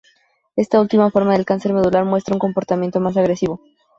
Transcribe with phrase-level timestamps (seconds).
[0.55, 3.61] Esta última forma el cáncer medular muestra un comportamiento más agresivo.